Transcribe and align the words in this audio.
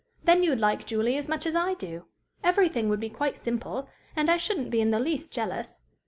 Then 0.23 0.41
you'd 0.41 0.57
like 0.57 0.87
Julie 0.87 1.15
as 1.15 1.29
much 1.29 1.45
as 1.45 1.55
I 1.55 1.75
do; 1.75 2.07
everything 2.43 2.89
would 2.89 2.99
be 2.99 3.07
quite 3.07 3.37
simple; 3.37 3.87
and 4.15 4.31
I 4.31 4.37
shouldn't 4.37 4.71
be 4.71 4.81
in 4.81 4.89
the 4.89 4.97
least 4.97 5.31
jealous. 5.31 5.83